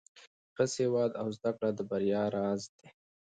ښه 0.55 0.65
سواد 0.75 1.11
او 1.21 1.27
زده 1.37 1.51
کړه 1.57 1.69
د 1.75 1.79
بریا 1.89 2.23
راز 2.35 2.61
دی. 2.77 2.87